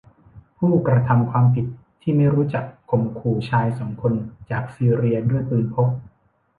[0.57, 1.65] ผู้กระทำความผิด
[2.01, 4.13] ที่ไม่รู้จักข่มขู่ชายสองคน
[4.51, 5.87] จากซีเรียด้วยปืนพก